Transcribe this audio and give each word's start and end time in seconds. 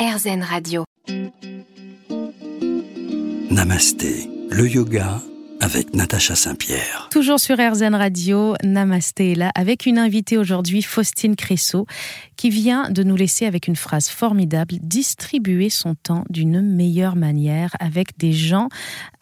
RZN 0.00 0.42
Radio. 0.42 0.84
Namasté, 3.50 4.30
le 4.48 4.66
yoga 4.66 5.20
avec 5.60 5.92
Natacha 5.92 6.34
Saint-Pierre. 6.34 7.08
Toujours 7.10 7.38
sur 7.38 7.58
RZN 7.58 7.94
Radio, 7.94 8.54
Namasté 8.64 9.32
est 9.32 9.34
là 9.34 9.52
avec 9.54 9.84
une 9.84 9.98
invitée 9.98 10.38
aujourd'hui, 10.38 10.80
Faustine 10.80 11.36
Cressot, 11.36 11.84
qui 12.38 12.48
vient 12.48 12.88
de 12.88 13.02
nous 13.02 13.14
laisser 13.14 13.44
avec 13.44 13.68
une 13.68 13.76
phrase 13.76 14.08
formidable, 14.08 14.76
distribuer 14.80 15.68
son 15.68 15.94
temps 15.94 16.24
d'une 16.30 16.62
meilleure 16.62 17.14
manière 17.14 17.76
avec 17.78 18.16
des 18.16 18.32
gens 18.32 18.70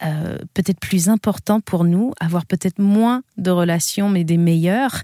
euh, 0.01 0.37
peut-être 0.53 0.79
plus 0.79 1.09
importants 1.09 1.59
pour 1.59 1.83
nous, 1.83 2.13
avoir 2.21 2.45
peut-être 2.45 2.79
moins 2.79 3.21
de 3.35 3.51
relations 3.51 4.07
mais 4.07 4.23
des 4.23 4.37
meilleures. 4.37 5.01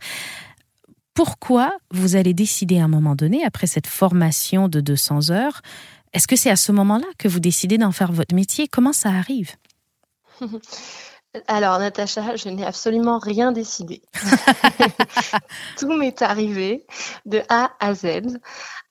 Pourquoi 1.15 1.71
vous 1.91 2.17
allez 2.17 2.33
décider 2.33 2.77
à 2.77 2.83
un 2.83 2.87
moment 2.89 3.15
donné, 3.15 3.45
après 3.45 3.67
cette 3.67 3.87
formation 3.87 4.67
de 4.67 4.81
200 4.81 5.31
heures, 5.31 5.61
est-ce 6.11 6.27
que 6.27 6.35
c'est 6.35 6.49
à 6.49 6.57
ce 6.57 6.73
moment-là 6.73 7.07
que 7.17 7.29
vous 7.29 7.39
décidez 7.39 7.77
d'en 7.77 7.93
faire 7.93 8.11
votre 8.11 8.35
métier? 8.35 8.67
Comment 8.67 8.91
ça 8.91 9.09
arrive? 9.09 9.55
Alors, 11.47 11.79
Natacha, 11.79 12.35
je 12.35 12.49
n'ai 12.49 12.65
absolument 12.65 13.17
rien 13.17 13.53
décidé. 13.53 14.01
Tout 15.77 15.93
m'est 15.93 16.21
arrivé 16.21 16.85
de 17.25 17.41
A 17.47 17.71
à 17.79 17.93
Z. 17.93 18.05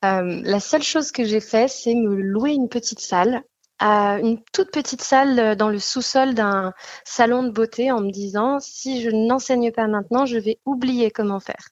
Euh, 0.05 0.41
la 0.45 0.61
seule 0.61 0.83
chose 0.83 1.13
que 1.13 1.25
j'ai 1.25 1.41
fait, 1.41 1.69
c'est 1.69 1.95
me 1.95 2.15
louer 2.15 2.53
une 2.53 2.71
petite 2.71 3.01
salle, 3.01 3.43
une 3.81 4.39
toute 4.53 4.71
petite 4.71 5.03
salle 5.03 5.57
dans 5.57 5.69
le 5.69 5.79
sous-sol 5.79 6.33
d'un 6.33 6.73
salon 7.05 7.43
de 7.43 7.51
beauté 7.51 7.93
en 7.93 8.01
me 8.01 8.11
disant, 8.11 8.61
si 8.61 9.03
je 9.03 9.11
n'enseigne 9.11 9.73
pas 9.73 9.89
maintenant, 9.89 10.25
je 10.25 10.39
vais 10.39 10.59
oublier 10.65 11.11
comment 11.11 11.41
faire. 11.41 11.69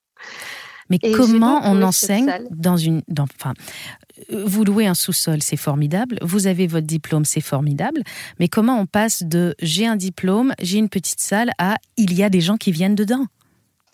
Mais 0.90 0.98
comment 0.98 1.62
on 1.64 1.80
enseigne 1.82 2.30
dans 2.50 2.76
une. 2.76 3.02
Dans, 3.08 3.24
enfin, 3.24 3.54
vous 4.30 4.64
louez 4.64 4.86
un 4.86 4.94
sous-sol, 4.94 5.42
c'est 5.42 5.56
formidable. 5.56 6.18
Vous 6.22 6.46
avez 6.46 6.66
votre 6.66 6.86
diplôme, 6.86 7.24
c'est 7.24 7.40
formidable. 7.40 8.02
Mais 8.38 8.48
comment 8.48 8.78
on 8.78 8.86
passe 8.86 9.22
de 9.22 9.54
j'ai 9.60 9.86
un 9.86 9.96
diplôme, 9.96 10.52
j'ai 10.60 10.78
une 10.78 10.88
petite 10.88 11.20
salle 11.20 11.50
à 11.58 11.76
il 11.96 12.12
y 12.12 12.22
a 12.22 12.28
des 12.28 12.40
gens 12.40 12.56
qui 12.56 12.72
viennent 12.72 12.94
dedans? 12.94 13.26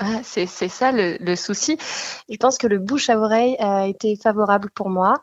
Ah, 0.01 0.21
c'est 0.23 0.47
ça 0.47 0.93
le, 0.93 1.35
souci. 1.35 1.77
Je 2.29 2.37
pense 2.37 2.57
que 2.57 2.69
le 2.69 2.79
bouche 2.79 3.11
à 3.11 3.19
oreille 3.19 3.57
a 3.59 3.89
été 3.89 4.15
favorable 4.15 4.71
pour 4.73 4.91
moi. 4.91 5.15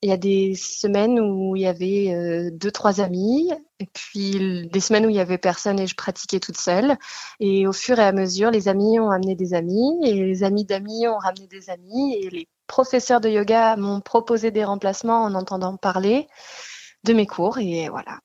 Il 0.00 0.08
y 0.08 0.12
a 0.12 0.16
des 0.16 0.54
semaines 0.54 1.20
où 1.20 1.54
il 1.54 1.62
y 1.62 1.66
avait 1.66 2.14
euh, 2.14 2.50
deux, 2.50 2.70
trois 2.70 3.02
amis, 3.02 3.50
et 3.78 3.86
puis 3.92 4.68
des 4.72 4.80
semaines 4.80 5.04
où 5.04 5.10
il 5.10 5.16
y 5.16 5.20
avait 5.20 5.36
personne 5.36 5.78
et 5.78 5.86
je 5.86 5.94
pratiquais 5.94 6.40
toute 6.40 6.56
seule. 6.56 6.96
Et 7.40 7.66
au 7.66 7.74
fur 7.74 7.98
et 7.98 8.04
à 8.04 8.12
mesure, 8.12 8.50
les 8.50 8.68
amis 8.68 8.98
ont 8.98 9.10
amené 9.10 9.34
des 9.34 9.52
amis, 9.52 10.00
et 10.02 10.14
les 10.14 10.44
amis 10.44 10.64
d'amis 10.64 11.06
ont 11.08 11.18
ramené 11.18 11.46
des 11.46 11.68
amis, 11.68 12.16
et 12.16 12.30
les 12.30 12.48
professeurs 12.66 13.20
de 13.20 13.28
yoga 13.28 13.76
m'ont 13.76 14.00
proposé 14.00 14.50
des 14.50 14.64
remplacements 14.64 15.24
en 15.24 15.34
entendant 15.34 15.76
parler 15.76 16.26
de 17.04 17.12
mes 17.12 17.26
cours, 17.26 17.58
et 17.58 17.90
voilà. 17.90 18.20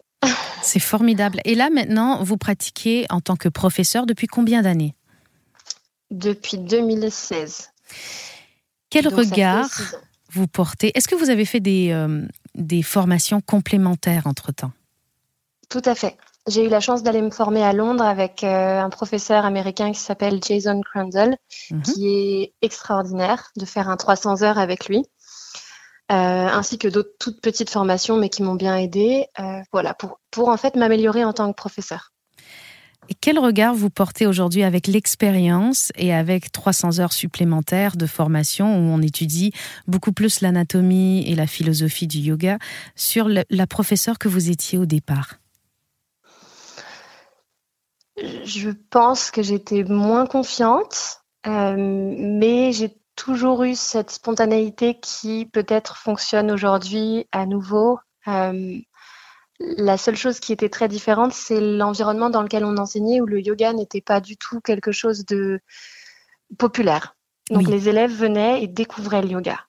C'est 0.62 0.80
formidable. 0.80 1.42
Et 1.44 1.54
là, 1.54 1.70
maintenant, 1.70 2.24
vous 2.24 2.38
pratiquez 2.38 3.06
en 3.10 3.20
tant 3.20 3.36
que 3.36 3.50
professeur 3.50 4.06
depuis 4.06 4.28
combien 4.28 4.62
d'années? 4.62 4.96
Depuis 6.12 6.58
2016. 6.58 7.72
Quel 8.90 9.08
regard 9.08 9.70
vous 10.32 10.48
portez? 10.48 10.92
Est-ce 10.96 11.08
que 11.08 11.16
vous 11.16 11.30
avez 11.30 11.46
fait 11.46 11.60
des, 11.60 11.92
euh, 11.92 12.26
des 12.56 12.84
formations 12.84 13.42
complémentaires 13.42 14.28
entre-temps? 14.28 14.72
Tout 15.70 15.82
à 15.86 15.96
fait. 15.96 16.18
J'ai 16.48 16.66
eu 16.66 16.70
la 16.70 16.80
chance 16.80 17.04
d'aller 17.04 17.22
me 17.22 17.30
former 17.30 17.64
à 17.64 17.74
Londres 17.74 18.06
avec 18.06 18.44
euh, 18.44 18.80
un 18.80 18.90
professeur 18.90 19.44
américain 19.46 19.92
qui 19.92 20.00
s'appelle 20.00 20.40
Jason 20.42 20.82
Crandall, 20.82 21.38
mhm. 21.72 21.82
qui 21.82 22.08
est 22.08 22.54
extraordinaire, 22.62 23.52
de 23.58 23.66
faire 23.66 23.90
un 23.90 23.98
300 23.98 24.44
heures 24.44 24.58
avec 24.58 24.88
lui. 24.88 25.04
Euh, 26.10 26.16
ainsi 26.16 26.78
que 26.78 26.88
d'autres 26.88 27.12
toutes 27.20 27.42
petites 27.42 27.70
formations, 27.70 28.16
mais 28.16 28.30
qui 28.30 28.42
m'ont 28.42 28.56
bien 28.56 28.78
aidé, 28.78 29.26
voilà, 29.74 29.94
pour, 29.94 30.22
pour 30.32 30.48
en 30.48 30.56
fait 30.56 30.78
m'améliorer 30.78 31.26
en 31.26 31.34
tant 31.34 31.52
que 31.52 31.56
professeur. 31.58 32.14
Quel 33.22 33.40
regard 33.40 33.74
vous 33.74 33.90
portez 33.90 34.28
aujourd'hui 34.28 34.64
avec 34.64 34.88
l'expérience 34.88 35.92
et 35.96 36.14
avec 36.14 36.52
300 36.52 37.00
heures 37.00 37.14
supplémentaires 37.14 37.96
de 37.96 38.06
formation 38.06 38.78
où 38.78 38.92
on 38.92 39.02
étudie 39.02 39.54
beaucoup 39.88 40.12
plus 40.12 40.42
l'anatomie 40.42 41.24
et 41.28 41.36
la 41.36 41.48
philosophie 41.48 42.08
du 42.08 42.20
yoga 42.20 42.58
sur 42.96 43.30
la 43.30 43.68
professeure 43.68 44.20
que 44.20 44.28
vous 44.28 44.50
étiez 44.50 44.78
au 44.78 44.86
départ? 44.86 45.36
Je 48.18 48.72
pense 48.90 49.30
que 49.30 49.44
j'étais 49.44 49.84
moins 49.84 50.26
confiante, 50.26 51.22
euh, 51.46 51.76
mais 51.78 52.72
j'ai 52.72 52.98
toujours 53.16 53.64
eu 53.64 53.76
cette 53.76 54.12
spontanéité 54.12 55.00
qui 55.00 55.46
peut-être 55.46 55.98
fonctionne 55.98 56.52
aujourd'hui 56.52 57.28
à 57.32 57.46
nouveau. 57.46 58.00
Euh, 58.28 58.80
la 59.60 59.98
seule 59.98 60.16
chose 60.16 60.40
qui 60.40 60.54
était 60.54 60.70
très 60.70 60.88
différente, 60.88 61.34
c'est 61.34 61.60
l'environnement 61.60 62.30
dans 62.30 62.44
lequel 62.44 62.64
on 62.64 62.78
enseignait, 62.78 63.22
où 63.22 63.26
le 63.26 63.42
yoga 63.42 63.74
n'était 63.74 64.02
pas 64.02 64.22
du 64.22 64.38
tout 64.38 64.60
quelque 64.62 64.92
chose 64.92 65.26
de 65.26 65.60
populaire. 66.58 67.16
Donc 67.50 67.68
les 67.68 67.90
élèves 67.90 68.14
venaient 68.14 68.64
et 68.64 68.68
découvraient 68.68 69.22
le 69.22 69.30
yoga. 69.30 69.60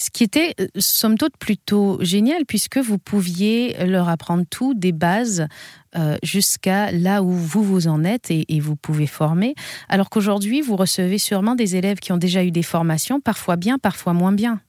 Ce 0.00 0.10
qui 0.10 0.22
était, 0.22 0.54
euh, 0.60 0.68
somme 0.78 1.18
toute, 1.18 1.36
plutôt 1.38 1.98
génial, 2.00 2.46
puisque 2.46 2.78
vous 2.78 2.98
pouviez 2.98 3.84
leur 3.84 4.08
apprendre 4.08 4.44
tout, 4.48 4.72
des 4.72 4.92
bases, 4.92 5.48
euh, 5.96 6.16
jusqu'à 6.22 6.92
là 6.92 7.22
où 7.24 7.32
vous 7.32 7.64
vous 7.64 7.88
en 7.88 8.04
êtes 8.04 8.30
et, 8.30 8.44
et 8.54 8.60
vous 8.60 8.76
pouvez 8.76 9.08
former. 9.08 9.56
Alors 9.88 10.08
qu'aujourd'hui, 10.08 10.60
vous 10.60 10.76
recevez 10.76 11.18
sûrement 11.18 11.56
des 11.56 11.74
élèves 11.74 11.98
qui 11.98 12.12
ont 12.12 12.16
déjà 12.16 12.44
eu 12.44 12.52
des 12.52 12.62
formations, 12.62 13.20
parfois 13.20 13.56
bien, 13.56 13.78
parfois 13.78 14.12
moins 14.12 14.32
bien 14.32 14.60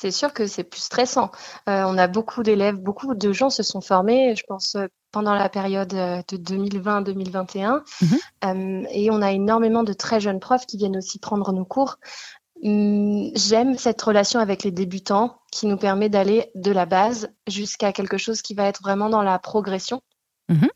c'est 0.00 0.10
sûr 0.10 0.32
que 0.32 0.46
c'est 0.46 0.64
plus 0.64 0.80
stressant. 0.80 1.30
Euh, 1.68 1.84
on 1.86 1.98
a 1.98 2.06
beaucoup 2.06 2.42
d'élèves, 2.42 2.76
beaucoup 2.76 3.14
de 3.14 3.32
gens 3.34 3.50
se 3.50 3.62
sont 3.62 3.82
formés, 3.82 4.34
je 4.34 4.44
pense, 4.48 4.74
euh, 4.76 4.86
pendant 5.12 5.34
la 5.34 5.50
période 5.50 5.92
euh, 5.92 6.22
de 6.26 6.38
2020-2021. 6.38 7.82
Mhm. 8.42 8.86
et 8.90 9.10
on 9.10 9.20
a 9.20 9.32
énormément 9.32 9.82
de 9.82 9.92
très 9.92 10.18
jeunes 10.18 10.40
profs 10.40 10.64
qui 10.64 10.78
viennent 10.78 10.96
aussi 10.96 11.18
prendre 11.18 11.52
nos 11.52 11.66
cours. 11.66 11.96
Hum, 12.62 13.30
j'aime 13.34 13.76
cette 13.76 14.00
relation 14.00 14.40
avec 14.40 14.64
les 14.64 14.70
débutants 14.70 15.36
qui 15.52 15.66
nous 15.66 15.76
permet 15.76 16.08
d'aller 16.08 16.50
de 16.54 16.72
la 16.72 16.86
base 16.86 17.28
jusqu'à 17.46 17.92
quelque 17.92 18.16
chose 18.16 18.40
qui 18.40 18.54
va 18.54 18.64
être 18.64 18.80
vraiment 18.82 19.10
dans 19.10 19.22
la 19.22 19.38
progression. 19.38 20.00
Mhm. 20.48 20.68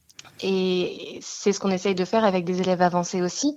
Et 0.42 1.18
c'est 1.22 1.54
ce 1.54 1.60
qu'on 1.60 1.70
essaye 1.70 1.94
de 1.94 2.04
faire 2.04 2.24
avec 2.24 2.44
des 2.44 2.60
élèves 2.60 2.82
avancés 2.82 3.22
aussi. 3.22 3.56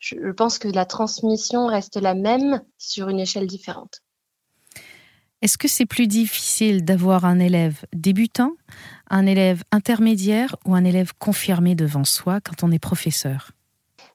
Je 0.00 0.30
pense 0.30 0.58
que 0.58 0.68
la 0.68 0.84
transmission 0.84 1.66
reste 1.66 1.96
la 1.96 2.14
même 2.14 2.62
sur 2.78 3.08
une 3.08 3.18
échelle 3.18 3.48
différente. 3.48 4.02
Est-ce 5.42 5.56
que 5.56 5.68
c'est 5.68 5.86
plus 5.86 6.06
difficile 6.06 6.84
d'avoir 6.84 7.24
un 7.24 7.38
élève 7.38 7.84
débutant, 7.94 8.52
un 9.08 9.24
élève 9.24 9.64
intermédiaire 9.72 10.54
ou 10.66 10.74
un 10.74 10.84
élève 10.84 11.12
confirmé 11.18 11.74
devant 11.74 12.04
soi 12.04 12.40
quand 12.40 12.62
on 12.62 12.70
est 12.70 12.78
professeur? 12.78 13.52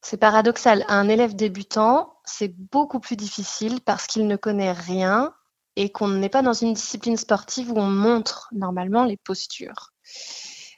C'est 0.01 0.17
paradoxal. 0.17 0.85
Un 0.87 1.09
élève 1.09 1.35
débutant, 1.35 2.13
c'est 2.25 2.53
beaucoup 2.71 2.99
plus 2.99 3.15
difficile 3.15 3.79
parce 3.83 4.05
qu'il 4.05 4.27
ne 4.27 4.35
connaît 4.35 4.71
rien 4.71 5.33
et 5.75 5.89
qu'on 5.89 6.09
n'est 6.09 6.29
pas 6.29 6.43
dans 6.43 6.53
une 6.53 6.73
discipline 6.73 7.17
sportive 7.17 7.71
où 7.71 7.79
on 7.79 7.89
montre 7.89 8.49
normalement 8.51 9.03
les 9.03 9.17
postures. 9.17 9.93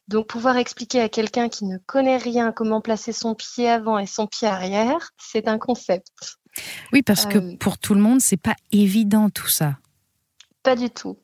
Donc 0.08 0.28
pouvoir 0.28 0.56
expliquer 0.56 1.02
à 1.02 1.10
quelqu'un 1.10 1.50
qui 1.50 1.66
ne 1.66 1.78
connaît 1.78 2.18
rien 2.18 2.54
comment 2.54 2.80
placer 2.80 3.12
son 3.12 3.36
pied 3.36 3.70
avant 3.70 4.00
et 4.00 4.06
son 4.06 4.28
pied 4.28 4.48
arrière, 4.48 5.12
c'est 5.18 5.50
un 5.50 5.58
concept. 5.58 6.38
Oui, 6.94 7.02
parce 7.02 7.26
que 7.26 7.38
euh, 7.38 7.58
pour 7.58 7.78
tout 7.78 7.94
le 7.94 8.02
monde, 8.02 8.22
c'est 8.22 8.38
pas 8.38 8.56
évident 8.72 9.30
tout 9.30 9.50
ça. 9.50 9.78
Pas 10.68 10.76
du 10.76 10.90
tout. 10.90 11.18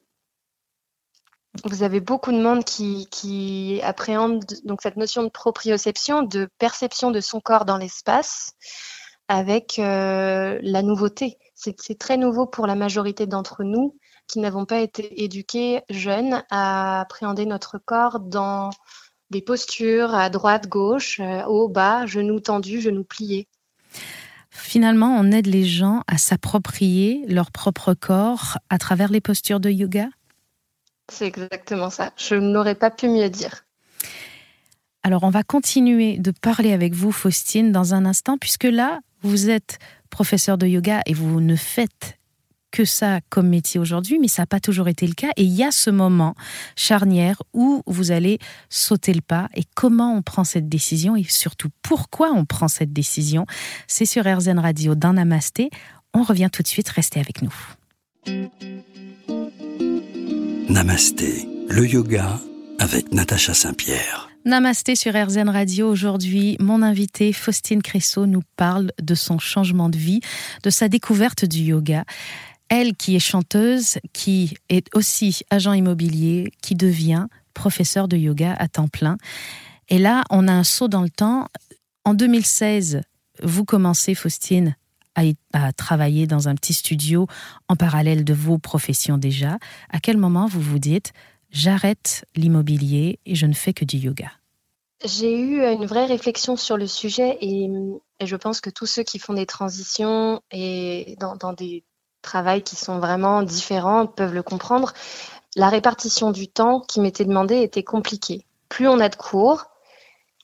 Vous 1.65 1.83
avez 1.83 1.99
beaucoup 1.99 2.31
de 2.31 2.41
monde 2.41 2.63
qui, 2.63 3.09
qui 3.11 3.81
appréhende 3.83 4.45
donc 4.63 4.81
cette 4.81 4.95
notion 4.95 5.21
de 5.21 5.27
proprioception, 5.27 6.23
de 6.23 6.47
perception 6.59 7.11
de 7.11 7.19
son 7.19 7.41
corps 7.41 7.65
dans 7.65 7.75
l'espace, 7.75 8.53
avec 9.27 9.79
euh, 9.79 10.59
la 10.61 10.81
nouveauté. 10.81 11.39
C'est 11.55 11.99
très 11.99 12.15
nouveau 12.15 12.47
pour 12.47 12.67
la 12.67 12.75
majorité 12.75 13.27
d'entre 13.27 13.65
nous 13.65 13.97
qui 14.27 14.39
n'avons 14.39 14.63
pas 14.63 14.79
été 14.79 15.25
éduqués 15.25 15.81
jeunes 15.89 16.45
à 16.49 17.01
appréhender 17.01 17.45
notre 17.45 17.77
corps 17.79 18.21
dans 18.21 18.69
des 19.29 19.41
postures 19.41 20.15
à 20.15 20.29
droite, 20.29 20.69
gauche, 20.69 21.19
euh, 21.19 21.43
haut, 21.47 21.67
bas, 21.67 22.05
genoux 22.05 22.39
tendus, 22.39 22.79
genoux 22.79 23.03
pliés. 23.03 23.49
Finalement, 24.55 25.17
on 25.17 25.31
aide 25.31 25.47
les 25.47 25.65
gens 25.65 26.03
à 26.07 26.17
s'approprier 26.17 27.25
leur 27.27 27.51
propre 27.51 27.93
corps 27.93 28.59
à 28.69 28.77
travers 28.77 29.11
les 29.11 29.19
postures 29.19 29.59
de 29.59 29.69
yoga? 29.69 30.09
C'est 31.11 31.25
exactement 31.25 31.89
ça. 31.89 32.11
Je 32.17 32.35
n'aurais 32.35 32.75
pas 32.75 32.91
pu 32.91 33.09
mieux 33.09 33.29
dire. 33.29 33.65
Alors, 35.01 35.23
on 35.23 35.29
va 35.29 35.43
continuer 35.43 36.17
de 36.17 36.31
parler 36.31 36.71
avec 36.71 36.93
vous, 36.93 37.11
Faustine, 37.11 37.71
dans 37.71 37.93
un 37.93 38.05
instant, 38.05 38.37
puisque 38.37 38.63
là, 38.63 39.01
vous 39.21 39.49
êtes 39.49 39.79
professeur 40.09 40.57
de 40.57 40.67
yoga 40.67 41.01
et 41.07 41.13
vous 41.13 41.41
ne 41.41 41.55
faites 41.55 42.19
que 42.73 42.83
ça 42.85 43.21
comme 43.29 43.47
métier 43.47 43.79
aujourd'hui, 43.79 44.17
mais 44.19 44.27
ça 44.27 44.41
n'a 44.41 44.47
pas 44.47 44.59
toujours 44.59 44.89
été 44.89 45.05
le 45.07 45.13
cas. 45.13 45.29
Et 45.37 45.43
il 45.43 45.53
y 45.53 45.63
a 45.63 45.71
ce 45.71 45.91
moment 45.91 46.35
charnière 46.75 47.41
où 47.53 47.83
vous 47.85 48.11
allez 48.11 48.39
sauter 48.67 49.13
le 49.13 49.21
pas 49.21 49.47
et 49.55 49.63
comment 49.75 50.17
on 50.17 50.23
prend 50.23 50.43
cette 50.43 50.67
décision 50.67 51.15
et 51.15 51.23
surtout 51.23 51.69
pourquoi 51.83 52.31
on 52.31 52.45
prend 52.45 52.67
cette 52.67 52.91
décision. 52.91 53.45
C'est 53.87 54.05
sur 54.05 54.25
RZN 54.25 54.57
Radio 54.57 54.95
d'un 54.95 55.13
Namasté. 55.13 55.69
On 56.15 56.23
revient 56.23 56.49
tout 56.51 56.63
de 56.63 56.67
suite, 56.67 56.89
restez 56.89 57.19
avec 57.19 57.43
nous. 57.43 57.53
Namasté, 60.67 61.47
le 61.69 61.87
yoga 61.87 62.39
avec 62.79 63.13
Natacha 63.13 63.53
Saint-Pierre. 63.53 64.29
Namasté 64.45 64.95
sur 64.95 65.13
RZN 65.13 65.47
Radio. 65.47 65.89
Aujourd'hui, 65.89 66.57
mon 66.59 66.81
invité 66.81 67.31
Faustine 67.31 67.81
Cressot 67.81 68.25
nous 68.25 68.41
parle 68.57 68.91
de 69.01 69.15
son 69.15 69.39
changement 69.39 69.89
de 69.89 69.97
vie, 69.97 70.19
de 70.63 70.69
sa 70.69 70.89
découverte 70.89 71.45
du 71.45 71.59
yoga. 71.59 72.03
Elle 72.69 72.95
qui 72.95 73.15
est 73.15 73.19
chanteuse, 73.19 73.97
qui 74.13 74.55
est 74.69 74.87
aussi 74.95 75.41
agent 75.49 75.73
immobilier, 75.73 76.51
qui 76.61 76.75
devient 76.75 77.27
professeur 77.53 78.07
de 78.07 78.17
yoga 78.17 78.55
à 78.57 78.67
temps 78.67 78.87
plein. 78.87 79.17
Et 79.89 79.99
là, 79.99 80.23
on 80.29 80.47
a 80.47 80.51
un 80.51 80.63
saut 80.63 80.87
dans 80.87 81.03
le 81.03 81.09
temps. 81.09 81.47
En 82.05 82.13
2016, 82.13 83.01
vous 83.41 83.65
commencez, 83.65 84.15
Faustine, 84.15 84.75
à, 85.15 85.73
travailler 85.73 86.27
dans 86.27 86.47
un 86.47 86.55
petit 86.55 86.73
studio 86.73 87.27
en 87.67 87.75
parallèle 87.75 88.23
de 88.23 88.33
vos 88.33 88.57
professions 88.57 89.17
déjà. 89.17 89.57
À 89.89 89.99
quel 89.99 90.17
moment 90.17 90.47
vous 90.47 90.61
vous 90.61 90.79
dites, 90.79 91.13
j'arrête 91.51 92.25
l'immobilier 92.35 93.19
et 93.25 93.35
je 93.35 93.45
ne 93.45 93.53
fais 93.53 93.73
que 93.73 93.85
du 93.85 93.97
yoga? 93.97 94.31
J'ai 95.05 95.37
eu 95.37 95.61
une 95.61 95.85
vraie 95.85 96.05
réflexion 96.05 96.55
sur 96.55 96.77
le 96.77 96.87
sujet 96.87 97.37
et, 97.41 97.69
je 98.23 98.35
pense 98.37 98.61
que 98.61 98.69
tous 98.69 98.85
ceux 98.85 99.03
qui 99.03 99.19
font 99.19 99.33
des 99.33 99.45
transitions 99.45 100.41
et 100.51 101.17
dans, 101.19 101.35
dans 101.35 101.51
des 101.51 101.83
travails 102.23 102.63
qui 102.63 102.75
sont 102.75 102.97
vraiment 102.97 103.43
différents 103.43 104.07
peuvent 104.07 104.33
le 104.33 104.41
comprendre. 104.41 104.93
La 105.55 105.69
répartition 105.69 106.31
du 106.31 106.47
temps 106.47 106.79
qui 106.79 106.99
m'était 106.99 107.25
demandée 107.25 107.61
était 107.61 107.83
compliquée. 107.83 108.47
Plus 108.69 108.87
on 108.87 108.99
a 108.99 109.09
de 109.09 109.15
cours, 109.15 109.65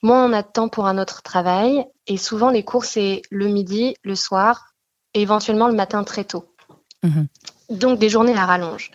moins 0.02 0.24
on 0.24 0.32
a 0.32 0.42
de 0.42 0.48
temps 0.48 0.68
pour 0.68 0.86
un 0.86 0.98
autre 0.98 1.22
travail. 1.22 1.84
Et 2.06 2.16
souvent, 2.16 2.50
les 2.50 2.62
cours, 2.62 2.84
c'est 2.84 3.22
le 3.30 3.48
midi, 3.48 3.96
le 4.04 4.14
soir, 4.14 4.74
et 5.14 5.22
éventuellement 5.22 5.66
le 5.66 5.74
matin 5.74 6.04
très 6.04 6.24
tôt. 6.24 6.54
Mhm. 7.02 7.26
Donc, 7.70 7.98
des 7.98 8.08
journées 8.08 8.36
à 8.36 8.46
rallonge. 8.46 8.92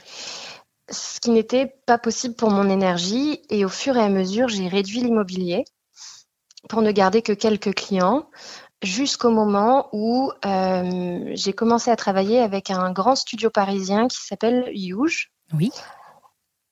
Ce 0.89 1.19
qui 1.19 1.31
n'était 1.31 1.65
pas 1.85 1.97
possible 1.97 2.35
pour 2.35 2.51
mon 2.51 2.69
énergie. 2.69 3.41
Et 3.49 3.65
au 3.65 3.69
fur 3.69 3.97
et 3.97 4.01
à 4.01 4.09
mesure, 4.09 4.47
j'ai 4.47 4.69
réduit 4.69 5.01
l'immobilier 5.01 5.65
pour 6.69 6.81
ne 6.81 6.91
garder 6.91 7.21
que 7.21 7.33
quelques 7.33 7.73
clients 7.73 8.29
jusqu'au 8.85 9.31
moment 9.31 9.89
où 9.91 10.31
euh, 10.45 11.31
j'ai 11.33 11.53
commencé 11.53 11.91
à 11.91 11.95
travailler 11.95 12.39
avec 12.39 12.69
un 12.69 12.91
grand 12.91 13.15
studio 13.15 13.49
parisien 13.49 14.07
qui 14.07 14.17
s'appelle 14.21 14.71
Youge. 14.73 15.31
Oui. 15.53 15.71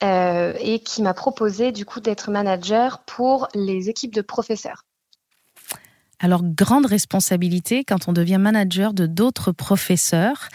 Euh, 0.04 0.54
et 0.60 0.80
qui 0.80 1.02
m'a 1.02 1.14
proposé 1.14 1.72
du 1.72 1.86
coup 1.86 2.02
d'être 2.02 2.30
manager 2.30 3.04
pour 3.06 3.48
les 3.54 3.90
équipes 3.90 4.14
de 4.14 4.22
professeurs. 4.22 4.84
Alors, 6.20 6.42
grande 6.44 6.86
responsabilité 6.86 7.84
quand 7.84 8.08
on 8.08 8.14
devient 8.14 8.38
manager 8.38 8.94
de 8.94 9.06
d'autres 9.06 9.52
professeurs 9.52 10.50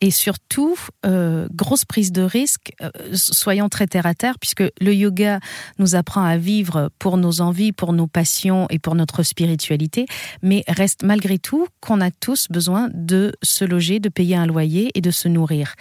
et 0.00 0.10
surtout 0.10 0.76
euh, 1.04 1.48
grosse 1.52 1.84
prise 1.84 2.12
de 2.12 2.22
risque, 2.22 2.72
euh, 2.82 2.90
soyons 3.12 3.68
très 3.68 3.86
terre 3.86 4.06
à 4.06 4.14
terre, 4.14 4.38
puisque 4.38 4.64
le 4.80 4.94
yoga 4.94 5.40
nous 5.78 5.94
apprend 5.94 6.22
à 6.22 6.36
vivre 6.36 6.90
pour 6.98 7.16
nos 7.16 7.40
envies, 7.40 7.72
pour 7.72 7.92
nos 7.92 8.06
passions 8.06 8.66
et 8.70 8.78
pour 8.78 8.94
notre 8.94 9.22
spiritualité, 9.22 10.06
mais 10.42 10.64
reste 10.68 11.02
malgré 11.02 11.38
tout 11.38 11.66
qu'on 11.80 12.00
a 12.00 12.10
tous 12.10 12.48
besoin 12.48 12.88
de 12.94 13.32
se 13.42 13.64
loger, 13.64 13.98
de 14.00 14.08
payer 14.08 14.36
un 14.36 14.46
loyer 14.46 14.90
et 14.94 15.00
de 15.00 15.10
se 15.10 15.28
nourrir. 15.28 15.74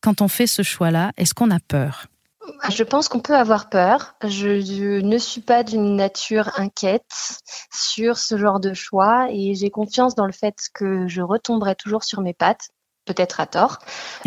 Quand 0.00 0.20
on 0.22 0.28
fait 0.28 0.46
ce 0.46 0.62
choix-là, 0.62 1.12
est-ce 1.16 1.34
qu'on 1.34 1.50
a 1.50 1.58
peur? 1.58 2.06
Je 2.70 2.82
pense 2.82 3.08
qu'on 3.08 3.20
peut 3.20 3.36
avoir 3.36 3.68
peur. 3.68 4.14
Je, 4.24 5.00
ne 5.00 5.18
suis 5.18 5.40
pas 5.40 5.62
d'une 5.62 5.96
nature 5.96 6.50
inquiète 6.56 7.40
sur 7.72 8.18
ce 8.18 8.38
genre 8.38 8.60
de 8.60 8.74
choix 8.74 9.28
et 9.30 9.54
j'ai 9.54 9.70
confiance 9.70 10.14
dans 10.14 10.26
le 10.26 10.32
fait 10.32 10.56
que 10.72 11.06
je 11.08 11.20
retomberai 11.20 11.74
toujours 11.74 12.04
sur 12.04 12.20
mes 12.20 12.34
pattes, 12.34 12.70
peut-être 13.08 13.40
à 13.40 13.46
tort, 13.46 13.78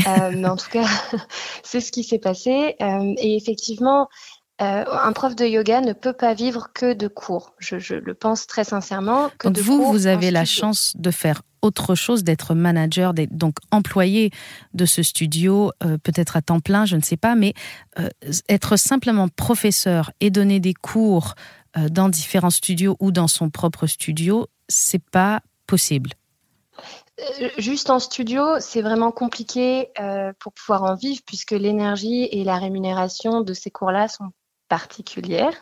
euh, 0.07 0.31
mais 0.35 0.47
en 0.47 0.57
tout 0.57 0.69
cas, 0.69 0.85
c'est 1.63 1.81
ce 1.81 1.91
qui 1.91 2.03
s'est 2.03 2.19
passé. 2.19 2.75
Euh, 2.81 3.13
et 3.17 3.35
effectivement, 3.37 4.09
euh, 4.61 4.85
un 4.87 5.11
prof 5.11 5.35
de 5.35 5.45
yoga 5.45 5.81
ne 5.81 5.93
peut 5.93 6.13
pas 6.13 6.35
vivre 6.35 6.67
que 6.73 6.93
de 6.93 7.07
cours. 7.07 7.55
Je, 7.57 7.95
le 7.95 8.13
pense 8.13 8.45
très 8.45 8.63
sincèrement. 8.63 9.31
Que 9.39 9.47
donc 9.47 9.57
vous, 9.57 9.91
vous 9.91 10.05
avez 10.05 10.29
la 10.29 10.45
chance 10.45 10.93
de 10.97 11.09
faire 11.09 11.41
autre 11.63 11.95
chose, 11.95 12.23
d'être 12.23 12.53
manager, 12.53 13.15
d'être 13.15 13.35
donc 13.35 13.55
employé 13.71 14.29
de 14.75 14.85
ce 14.85 15.01
studio, 15.01 15.71
euh, 15.83 15.97
peut-être 15.97 16.37
à 16.37 16.41
temps 16.43 16.59
plein, 16.59 16.85
je 16.85 16.95
ne 16.95 17.01
sais 17.01 17.17
pas, 17.17 17.33
mais 17.33 17.53
euh, 17.97 18.09
être 18.49 18.77
simplement 18.77 19.29
professeur 19.29 20.11
et 20.19 20.29
donner 20.29 20.59
des 20.59 20.73
cours 20.73 21.35
dans 21.89 22.09
différents 22.09 22.49
studios 22.49 22.97
ou 22.99 23.11
dans 23.13 23.29
son 23.29 23.49
propre 23.49 23.87
studio, 23.87 24.47
c'est 24.67 25.01
pas 25.01 25.41
possible. 25.67 26.11
Juste 27.57 27.89
en 27.89 27.99
studio, 27.99 28.59
c'est 28.59 28.81
vraiment 28.81 29.11
compliqué 29.11 29.89
pour 30.39 30.53
pouvoir 30.53 30.83
en 30.83 30.95
vivre 30.95 31.21
puisque 31.25 31.51
l'énergie 31.51 32.27
et 32.31 32.43
la 32.43 32.57
rémunération 32.57 33.41
de 33.41 33.53
ces 33.53 33.69
cours-là 33.71 34.07
sont 34.07 34.31
particulière. 34.71 35.53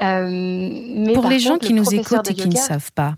Euh, 0.00 0.28
mais 0.30 1.12
Pour 1.12 1.26
les 1.26 1.40
gens 1.40 1.58
qui 1.58 1.74
nous 1.74 1.92
écoutent 1.92 2.30
et 2.30 2.34
qui 2.34 2.48
ne 2.48 2.56
savent 2.56 2.92
pas, 2.92 3.16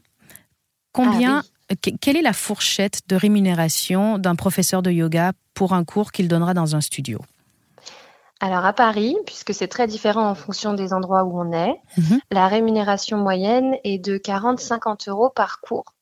combien, 0.93 1.43
ah 1.71 1.75
quelle 2.01 2.17
est 2.17 2.23
la 2.23 2.33
fourchette 2.33 3.03
de 3.07 3.17
rémunération 3.17 4.17
d'un 4.17 4.35
professeur 4.35 4.81
de 4.81 4.91
yoga 4.91 5.33
pour 5.53 5.75
un 5.75 5.85
cours 5.85 6.11
qu'il 6.11 6.27
donnera 6.27 6.55
dans 6.55 6.75
un 6.75 6.81
studio? 6.81 7.21
Alors 8.41 8.65
à 8.65 8.73
Paris, 8.73 9.15
puisque 9.27 9.53
c'est 9.53 9.69
très 9.69 9.87
différent 9.87 10.27
en 10.27 10.35
fonction 10.35 10.73
des 10.73 10.95
endroits 10.95 11.25
où 11.25 11.39
on 11.39 11.53
est, 11.53 11.75
mhm. 11.99 12.21
la 12.31 12.49
rémunération 12.49 13.19
moyenne 13.19 13.77
est 13.85 13.99
de 13.99 14.17
40-50 14.17 15.11
euros 15.11 15.29
par 15.29 15.61
cours. 15.61 15.96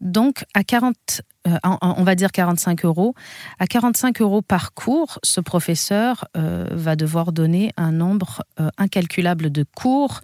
Donc, 0.00 0.44
à 0.54 0.64
40, 0.64 1.22
euh, 1.46 1.56
on 1.82 2.04
va 2.04 2.14
dire 2.14 2.32
45 2.32 2.84
euros, 2.84 3.14
à 3.58 3.66
45 3.66 4.20
euros 4.22 4.42
par 4.42 4.72
cours, 4.72 5.18
ce 5.22 5.40
professeur 5.40 6.26
euh, 6.36 6.66
va 6.70 6.96
devoir 6.96 7.32
donner 7.32 7.72
un 7.76 7.92
nombre 7.92 8.42
euh, 8.58 8.68
incalculable 8.78 9.50
de 9.50 9.64
cours 9.76 10.20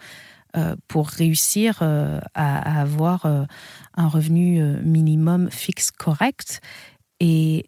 pour 0.88 1.08
réussir 1.08 1.82
à, 1.82 2.80
avoir 2.80 3.26
un 3.26 4.08
revenu 4.08 4.62
minimum 4.82 5.50
fixe 5.50 5.90
correct. 5.90 6.62
Et 7.20 7.66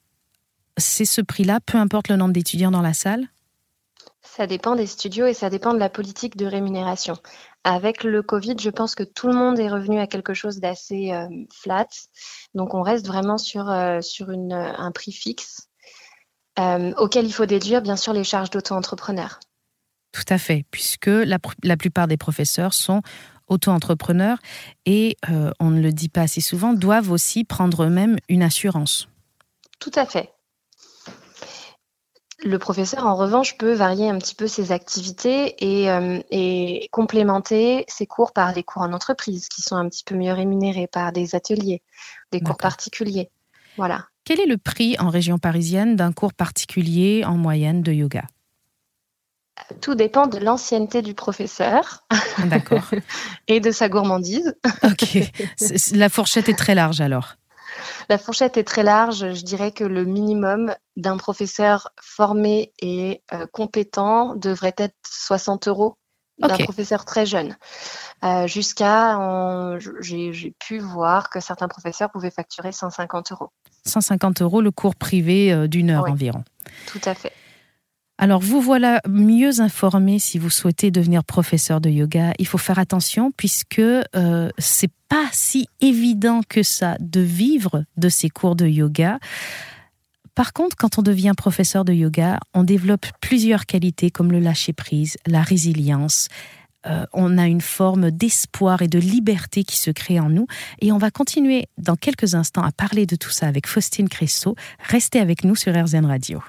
c'est 0.78 1.04
ce 1.04 1.20
prix-là, 1.20 1.60
peu 1.60 1.76
importe 1.76 2.08
le 2.08 2.16
nombre 2.16 2.32
d'étudiants 2.32 2.70
dans 2.70 2.80
la 2.80 2.94
salle 2.94 3.28
ça 4.38 4.46
dépend 4.46 4.76
des 4.76 4.86
studios 4.86 5.26
et 5.26 5.34
ça 5.34 5.50
dépend 5.50 5.74
de 5.74 5.80
la 5.80 5.90
politique 5.90 6.36
de 6.36 6.46
rémunération. 6.46 7.16
Avec 7.64 8.04
le 8.04 8.22
Covid, 8.22 8.54
je 8.60 8.70
pense 8.70 8.94
que 8.94 9.02
tout 9.02 9.26
le 9.26 9.34
monde 9.34 9.58
est 9.58 9.68
revenu 9.68 9.98
à 9.98 10.06
quelque 10.06 10.32
chose 10.32 10.60
d'assez 10.60 11.10
euh, 11.10 11.26
flat. 11.52 11.88
Donc, 12.54 12.72
on 12.72 12.82
reste 12.82 13.04
vraiment 13.04 13.36
sur, 13.36 13.68
euh, 13.68 14.00
sur 14.00 14.30
une, 14.30 14.52
un 14.52 14.92
prix 14.92 15.10
fixe 15.10 15.68
euh, 16.60 16.92
auquel 16.98 17.26
il 17.26 17.32
faut 17.32 17.46
déduire, 17.46 17.82
bien 17.82 17.96
sûr, 17.96 18.12
les 18.12 18.22
charges 18.22 18.50
d'auto-entrepreneur. 18.50 19.40
Tout 20.12 20.22
à 20.28 20.38
fait, 20.38 20.64
puisque 20.70 21.06
la, 21.06 21.38
la 21.64 21.76
plupart 21.76 22.06
des 22.06 22.16
professeurs 22.16 22.74
sont 22.74 23.02
auto-entrepreneurs 23.48 24.38
et, 24.86 25.16
on 25.58 25.70
ne 25.70 25.80
le 25.80 25.90
dit 25.90 26.08
pas 26.08 26.22
assez 26.22 26.40
souvent, 26.40 26.74
doivent 26.74 27.10
aussi 27.10 27.42
prendre 27.42 27.82
eux-mêmes 27.82 28.18
une 28.28 28.44
assurance. 28.44 29.08
Tout 29.80 29.92
à 29.96 30.06
fait. 30.06 30.32
Le 32.44 32.58
professeur, 32.58 33.04
en 33.06 33.16
revanche, 33.16 33.58
peut 33.58 33.72
varier 33.72 34.08
un 34.08 34.18
petit 34.18 34.36
peu 34.36 34.46
ses 34.46 34.70
activités 34.70 35.56
et, 35.58 35.90
euh, 35.90 36.20
complémenter 36.92 37.84
ses 37.88 38.06
cours 38.06 38.32
par 38.32 38.52
des 38.52 38.62
cours 38.62 38.82
en 38.82 38.92
entreprise 38.92 39.48
qui 39.48 39.60
sont 39.60 39.74
un 39.74 39.88
petit 39.88 40.04
peu 40.04 40.14
mieux 40.14 40.32
rémunérés, 40.32 40.86
par 40.86 41.12
des 41.12 41.34
ateliers, 41.34 41.82
des 42.30 42.40
cours 42.40 42.56
particuliers. 42.56 43.28
Voilà. 43.76 44.06
Quel 44.24 44.40
est 44.40 44.46
le 44.46 44.58
prix 44.58 44.96
en 45.00 45.08
région 45.08 45.38
parisienne 45.38 45.96
d'un 45.96 46.12
cours 46.12 46.32
particulier 46.32 47.24
en 47.24 47.36
moyenne 47.36 47.82
de 47.82 47.92
yoga? 47.92 48.24
Tout 49.80 49.96
dépend 49.96 50.28
de 50.28 50.38
l'ancienneté 50.38 51.02
du 51.02 51.14
professeur. 51.14 52.04
D'accord. 52.44 52.88
et 53.48 53.58
de 53.58 53.72
sa 53.72 53.88
gourmandise. 53.88 54.54
ok. 54.84 55.18
La 55.92 56.08
fourchette 56.08 56.48
est 56.48 56.58
très 56.58 56.76
large 56.76 57.00
alors. 57.00 57.37
La 58.08 58.18
fourchette 58.18 58.56
est 58.56 58.64
très 58.64 58.82
large. 58.82 59.34
Je 59.34 59.42
dirais 59.42 59.72
que 59.72 59.84
le 59.84 60.04
minimum 60.04 60.74
d'un 60.96 61.16
professeur 61.16 61.90
formé 62.00 62.72
et 62.80 63.22
euh, 63.32 63.46
compétent 63.52 64.34
devrait 64.34 64.74
être 64.78 64.96
60 65.06 65.68
euros 65.68 65.96
d'un 66.38 66.56
professeur 66.56 67.04
très 67.04 67.26
jeune. 67.26 67.56
Euh, 68.24 68.46
jusqu'à, 68.46 69.18
j'ai 70.00 70.54
pu 70.58 70.78
voir 70.78 71.30
que 71.30 71.40
certains 71.40 71.68
professeurs 71.68 72.10
pouvaient 72.10 72.30
facturer 72.30 72.72
150 72.72 73.32
euros. 73.32 73.50
150 73.86 74.42
euros 74.42 74.60
le 74.60 74.70
cours 74.70 74.94
privé 74.94 75.52
euh, 75.52 75.66
d'une 75.66 75.90
heure 75.90 76.04
environ. 76.08 76.44
Tout 76.86 77.00
à 77.04 77.14
fait. 77.14 77.32
Alors 78.20 78.40
vous 78.40 78.60
voilà 78.60 79.00
mieux 79.08 79.60
informé 79.60 80.18
si 80.18 80.38
vous 80.38 80.50
souhaitez 80.50 80.90
devenir 80.90 81.22
professeur 81.22 81.80
de 81.80 81.88
yoga. 81.88 82.32
Il 82.40 82.48
faut 82.48 82.58
faire 82.58 82.80
attention 82.80 83.30
puisque 83.30 83.78
euh, 83.78 84.50
c'est 84.58 84.90
pas 85.08 85.26
si 85.30 85.68
évident 85.80 86.40
que 86.46 86.64
ça 86.64 86.96
de 86.98 87.20
vivre 87.20 87.84
de 87.96 88.08
ces 88.08 88.28
cours 88.28 88.56
de 88.56 88.66
yoga. 88.66 89.20
Par 90.34 90.52
contre, 90.52 90.76
quand 90.76 90.98
on 90.98 91.02
devient 91.02 91.32
professeur 91.36 91.84
de 91.84 91.92
yoga, 91.92 92.40
on 92.54 92.64
développe 92.64 93.06
plusieurs 93.20 93.66
qualités 93.66 94.10
comme 94.10 94.32
le 94.32 94.40
lâcher 94.40 94.72
prise, 94.72 95.16
la 95.26 95.42
résilience. 95.42 96.28
Euh, 96.86 97.04
on 97.12 97.38
a 97.38 97.46
une 97.46 97.60
forme 97.60 98.10
d'espoir 98.10 98.82
et 98.82 98.88
de 98.88 98.98
liberté 98.98 99.62
qui 99.62 99.76
se 99.76 99.90
crée 99.90 100.18
en 100.18 100.28
nous. 100.28 100.46
Et 100.80 100.90
on 100.90 100.98
va 100.98 101.10
continuer 101.10 101.66
dans 101.76 101.96
quelques 101.96 102.34
instants 102.34 102.62
à 102.62 102.72
parler 102.72 103.06
de 103.06 103.16
tout 103.16 103.30
ça 103.30 103.46
avec 103.46 103.66
Faustine 103.66 104.08
Cressot. 104.08 104.56
Restez 104.88 105.20
avec 105.20 105.44
nous 105.44 105.56
sur 105.56 105.72
RZN 105.72 106.06
Radio. 106.06 106.42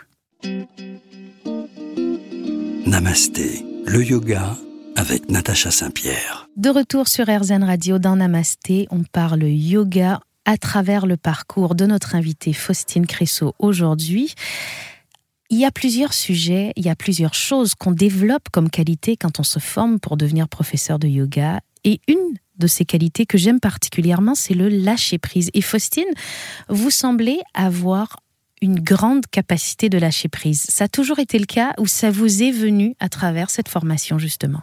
Namasté, 2.89 3.63
le 3.85 4.03
yoga 4.03 4.57
avec 4.95 5.29
Natacha 5.29 5.69
Saint-Pierre. 5.69 6.49
De 6.57 6.71
retour 6.71 7.07
sur 7.07 7.27
RZN 7.27 7.63
Radio 7.63 7.99
dans 7.99 8.15
Namasté, 8.15 8.87
on 8.89 9.03
parle 9.03 9.43
yoga 9.43 10.21
à 10.45 10.57
travers 10.57 11.05
le 11.05 11.15
parcours 11.15 11.75
de 11.75 11.85
notre 11.85 12.15
invitée 12.15 12.51
Faustine 12.51 13.05
Cressot 13.05 13.53
aujourd'hui. 13.59 14.33
Il 15.51 15.59
y 15.59 15.65
a 15.65 15.71
plusieurs 15.71 16.13
sujets, 16.13 16.73
il 16.77 16.83
y 16.83 16.89
a 16.89 16.95
plusieurs 16.95 17.35
choses 17.35 17.75
qu'on 17.75 17.91
développe 17.91 18.49
comme 18.51 18.71
qualité 18.71 19.17
quand 19.17 19.39
on 19.39 19.43
se 19.43 19.59
forme 19.59 19.99
pour 19.99 20.17
devenir 20.17 20.49
professeur 20.49 20.97
de 20.97 21.07
yoga. 21.07 21.59
Et 21.83 22.01
une 22.07 22.37
de 22.57 22.65
ces 22.65 22.85
qualités 22.85 23.27
que 23.27 23.37
j'aime 23.37 23.59
particulièrement, 23.59 24.33
c'est 24.33 24.55
le 24.55 24.67
lâcher 24.67 25.19
prise. 25.19 25.51
Et 25.53 25.61
Faustine, 25.61 26.11
vous 26.69 26.89
semblez 26.89 27.39
avoir 27.53 28.15
une 28.61 28.79
grande 28.79 29.25
capacité 29.27 29.89
de 29.89 29.97
lâcher 29.97 30.29
prise. 30.29 30.63
Ça 30.69 30.85
a 30.85 30.87
toujours 30.87 31.19
été 31.19 31.39
le 31.39 31.45
cas 31.45 31.73
ou 31.77 31.87
ça 31.87 32.11
vous 32.11 32.43
est 32.43 32.51
venu 32.51 32.95
à 32.99 33.09
travers 33.09 33.49
cette 33.49 33.69
formation 33.69 34.17
justement? 34.17 34.61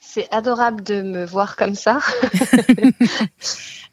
C'est 0.00 0.28
adorable 0.32 0.82
de 0.82 1.02
me 1.02 1.24
voir 1.24 1.56
comme 1.56 1.74
ça. 1.74 2.00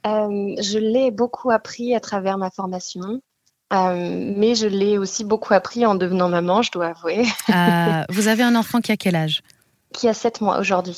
Euh, 0.06 0.56
je 0.62 0.78
l'ai 0.78 1.12
beaucoup 1.12 1.50
appris 1.52 1.94
à 1.94 2.00
travers 2.00 2.38
ma 2.38 2.50
formation. 2.50 3.20
Euh, 3.74 4.34
mais 4.38 4.56
je 4.56 4.68
l'ai 4.68 4.98
aussi 4.98 5.26
beaucoup 5.26 5.54
appris 5.54 5.86
en 5.86 5.96
devenant 5.96 6.30
maman, 6.30 6.62
je 6.62 6.72
dois 6.72 6.88
avouer. 6.88 7.26
Euh, 7.50 8.04
vous 8.10 8.28
avez 8.30 8.44
un 8.44 8.56
enfant 8.56 8.80
qui 8.80 8.92
a 8.94 8.98
quel 8.98 9.16
âge? 9.16 9.42
Qui 9.94 10.08
a 10.08 10.14
7 10.14 10.40
mois 10.40 10.60
aujourd'hui. 10.60 10.96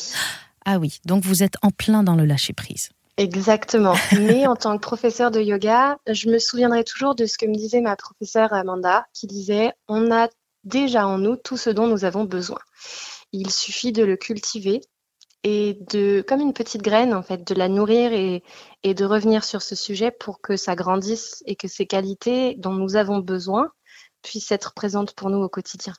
Ah 0.66 0.78
oui, 0.78 1.00
donc 1.06 1.24
vous 1.24 1.42
êtes 1.42 1.56
en 1.64 1.72
plein 1.72 2.04
dans 2.04 2.16
le 2.16 2.26
lâcher-prise. 2.26 2.90
Exactement. 3.20 3.96
Mais 4.18 4.48
en 4.48 4.56
tant 4.56 4.78
que 4.78 4.82
professeur 4.82 5.30
de 5.30 5.42
yoga, 5.42 5.98
je 6.08 6.30
me 6.30 6.40
souviendrai 6.40 6.86
toujours 6.86 7.16
de 7.16 7.26
ce 7.26 7.38
que 7.38 7.46
me 7.46 7.54
disait 7.54 7.82
ma 7.82 7.98
professeure 7.98 8.54
Amanda, 8.54 9.06
qui 9.14 9.28
disait 9.28 9.74
On 9.90 10.10
a 10.10 10.30
déjà 10.64 11.06
en 11.06 11.18
nous 11.18 11.36
tout 11.36 11.58
ce 11.58 11.70
dont 11.70 11.86
nous 11.86 12.06
avons 12.06 12.24
besoin. 12.24 12.60
Il 13.34 13.52
suffit 13.52 13.92
de 13.92 14.04
le 14.04 14.16
cultiver 14.16 14.80
et 15.44 15.78
de, 15.92 16.24
comme 16.26 16.40
une 16.40 16.54
petite 16.54 16.82
graine, 16.82 17.14
en 17.14 17.22
fait, 17.22 17.46
de 17.46 17.54
la 17.56 17.68
nourrir 17.68 18.14
et, 18.14 18.42
et 18.84 18.94
de 18.94 19.04
revenir 19.04 19.44
sur 19.44 19.62
ce 19.62 19.76
sujet 19.76 20.12
pour 20.12 20.40
que 20.40 20.56
ça 20.56 20.76
grandisse 20.76 21.44
et 21.46 21.58
que 21.58 21.68
ces 21.68 21.86
qualités 21.86 22.56
dont 22.58 22.74
nous 22.74 22.96
avons 22.96 23.20
besoin 23.20 23.70
puissent 24.22 24.52
être 24.54 24.74
présentes 24.74 25.14
pour 25.14 25.30
nous 25.30 25.40
au 25.40 25.50
quotidien. 25.50 25.94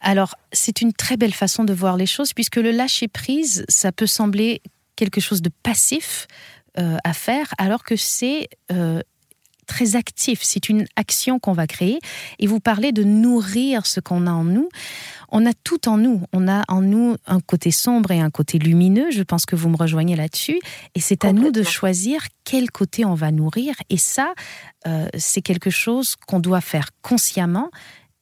Alors, 0.00 0.36
c'est 0.52 0.82
une 0.82 0.92
très 0.92 1.16
belle 1.16 1.34
façon 1.34 1.64
de 1.64 1.72
voir 1.72 1.96
les 1.96 2.06
choses, 2.06 2.32
puisque 2.32 2.56
le 2.56 2.70
lâcher 2.70 3.08
prise, 3.08 3.64
ça 3.68 3.90
peut 3.90 4.06
sembler 4.06 4.62
quelque 4.96 5.20
chose 5.20 5.42
de 5.42 5.50
passif 5.62 6.26
euh, 6.78 6.96
à 7.04 7.12
faire, 7.12 7.52
alors 7.58 7.84
que 7.84 7.96
c'est 7.96 8.48
euh, 8.70 9.00
très 9.66 9.96
actif. 9.96 10.40
C'est 10.42 10.68
une 10.68 10.86
action 10.96 11.38
qu'on 11.38 11.52
va 11.52 11.66
créer. 11.66 11.98
Et 12.38 12.46
vous 12.46 12.60
parlez 12.60 12.92
de 12.92 13.04
nourrir 13.04 13.86
ce 13.86 14.00
qu'on 14.00 14.26
a 14.26 14.32
en 14.32 14.44
nous 14.44 14.68
on 15.32 15.46
a 15.46 15.54
tout 15.54 15.88
en 15.88 15.96
nous. 15.96 16.22
On 16.32 16.46
a 16.46 16.62
en 16.68 16.82
nous 16.82 17.16
un 17.26 17.40
côté 17.40 17.70
sombre 17.70 18.10
et 18.12 18.20
un 18.20 18.30
côté 18.30 18.58
lumineux. 18.58 19.10
Je 19.10 19.22
pense 19.22 19.46
que 19.46 19.56
vous 19.56 19.70
me 19.70 19.76
rejoignez 19.76 20.14
là-dessus. 20.14 20.60
Et 20.94 21.00
c'est 21.00 21.24
à 21.24 21.32
nous 21.32 21.50
de 21.50 21.62
choisir 21.62 22.22
quel 22.44 22.70
côté 22.70 23.04
on 23.06 23.14
va 23.14 23.32
nourrir. 23.32 23.74
Et 23.88 23.96
ça, 23.96 24.34
euh, 24.86 25.08
c'est 25.18 25.40
quelque 25.40 25.70
chose 25.70 26.16
qu'on 26.16 26.38
doit 26.38 26.60
faire 26.60 26.90
consciemment 27.00 27.70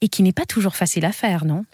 et 0.01 0.09
qui 0.09 0.23
n'est 0.23 0.33
pas 0.33 0.47
toujours 0.47 0.77
facile 0.77 1.05
à 1.05 1.13
faire, 1.13 1.45
non? 1.45 1.65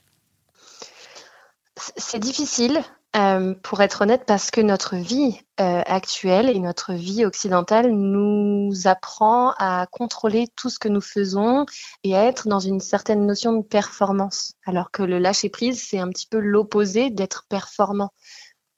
C'est 1.99 2.19
difficile. 2.19 2.81
Euh, 3.17 3.55
pour 3.63 3.81
être 3.81 4.03
honnête, 4.03 4.25
parce 4.27 4.51
que 4.51 4.61
notre 4.61 4.97
vie 4.97 5.41
euh, 5.59 5.81
actuelle 5.87 6.51
et 6.51 6.59
notre 6.59 6.93
vie 6.93 7.25
occidentale 7.25 7.91
nous 7.91 8.73
apprend 8.85 9.53
à 9.57 9.87
contrôler 9.91 10.49
tout 10.55 10.69
ce 10.69 10.79
que 10.79 10.89
nous 10.89 11.01
faisons 11.01 11.65
et 12.05 12.15
à 12.15 12.25
être 12.25 12.47
dans 12.47 12.59
une 12.61 12.81
certaine 12.81 13.25
notion 13.25 13.55
de 13.55 13.63
performance. 13.63 14.53
Alors 14.67 14.91
que 14.91 15.03
le 15.03 15.19
lâcher 15.19 15.49
prise, 15.49 15.83
c'est 15.83 15.99
un 15.99 16.11
petit 16.11 16.27
peu 16.27 16.39
l'opposé 16.39 17.09
d'être 17.09 17.47
performant. 17.49 18.11